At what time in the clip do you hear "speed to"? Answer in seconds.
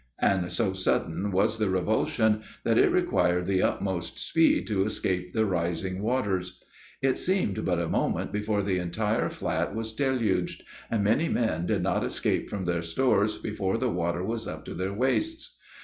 4.17-4.83